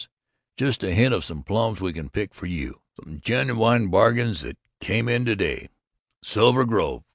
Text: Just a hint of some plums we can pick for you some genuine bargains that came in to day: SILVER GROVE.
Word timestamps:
Just 0.57 0.83
a 0.83 0.95
hint 0.95 1.13
of 1.13 1.23
some 1.23 1.43
plums 1.43 1.79
we 1.79 1.93
can 1.93 2.09
pick 2.09 2.33
for 2.33 2.47
you 2.47 2.81
some 2.99 3.21
genuine 3.23 3.91
bargains 3.91 4.41
that 4.41 4.57
came 4.79 5.07
in 5.07 5.25
to 5.25 5.35
day: 5.35 5.69
SILVER 6.23 6.65
GROVE. 6.65 7.03